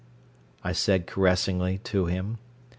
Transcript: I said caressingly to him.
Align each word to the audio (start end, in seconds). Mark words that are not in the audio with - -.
I 0.63 0.71
said 0.71 1.05
caressingly 1.05 1.77
to 1.83 2.07
him. 2.07 2.39